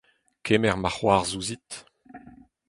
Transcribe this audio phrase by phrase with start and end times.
[0.45, 1.69] Kemer ma c'hoarzh ouzhit.